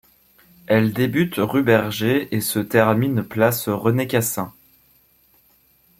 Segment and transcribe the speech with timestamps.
[0.65, 4.51] Elle débute rue Berger et se termine place René-Cassin.